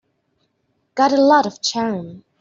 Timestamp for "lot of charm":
1.21-2.23